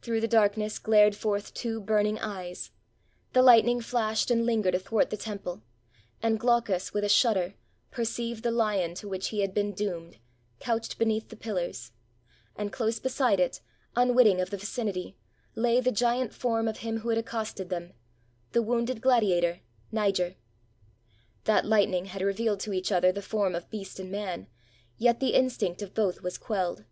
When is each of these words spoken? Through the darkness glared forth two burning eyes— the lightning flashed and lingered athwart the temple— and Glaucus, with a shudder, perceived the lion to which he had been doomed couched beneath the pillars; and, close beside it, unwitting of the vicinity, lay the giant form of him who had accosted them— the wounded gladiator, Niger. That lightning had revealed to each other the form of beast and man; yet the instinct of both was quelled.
Through 0.00 0.20
the 0.20 0.28
darkness 0.28 0.78
glared 0.78 1.16
forth 1.16 1.52
two 1.52 1.80
burning 1.80 2.20
eyes— 2.20 2.70
the 3.32 3.42
lightning 3.42 3.80
flashed 3.80 4.30
and 4.30 4.46
lingered 4.46 4.76
athwart 4.76 5.10
the 5.10 5.16
temple— 5.16 5.60
and 6.22 6.38
Glaucus, 6.38 6.94
with 6.94 7.02
a 7.02 7.08
shudder, 7.08 7.54
perceived 7.90 8.44
the 8.44 8.52
lion 8.52 8.94
to 8.94 9.08
which 9.08 9.30
he 9.30 9.40
had 9.40 9.52
been 9.54 9.72
doomed 9.72 10.18
couched 10.60 11.00
beneath 11.00 11.30
the 11.30 11.36
pillars; 11.36 11.90
and, 12.54 12.70
close 12.72 13.00
beside 13.00 13.40
it, 13.40 13.60
unwitting 13.96 14.40
of 14.40 14.50
the 14.50 14.56
vicinity, 14.56 15.16
lay 15.56 15.80
the 15.80 15.90
giant 15.90 16.32
form 16.32 16.68
of 16.68 16.76
him 16.78 16.98
who 16.98 17.08
had 17.08 17.18
accosted 17.18 17.68
them— 17.68 17.92
the 18.52 18.62
wounded 18.62 19.00
gladiator, 19.00 19.62
Niger. 19.90 20.36
That 21.42 21.66
lightning 21.66 22.04
had 22.04 22.22
revealed 22.22 22.60
to 22.60 22.72
each 22.72 22.92
other 22.92 23.10
the 23.10 23.20
form 23.20 23.56
of 23.56 23.68
beast 23.70 23.98
and 23.98 24.12
man; 24.12 24.46
yet 24.96 25.18
the 25.18 25.34
instinct 25.34 25.82
of 25.82 25.92
both 25.92 26.20
was 26.22 26.38
quelled. 26.38 26.84